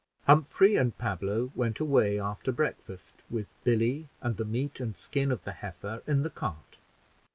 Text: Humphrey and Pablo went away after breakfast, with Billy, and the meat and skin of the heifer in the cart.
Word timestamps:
Humphrey 0.25 0.77
and 0.77 0.97
Pablo 0.97 1.51
went 1.53 1.79
away 1.79 2.19
after 2.19 2.51
breakfast, 2.51 3.21
with 3.29 3.53
Billy, 3.63 4.09
and 4.19 4.35
the 4.35 4.45
meat 4.45 4.79
and 4.79 4.97
skin 4.97 5.31
of 5.31 5.43
the 5.43 5.51
heifer 5.51 6.01
in 6.07 6.23
the 6.23 6.31
cart. 6.31 6.79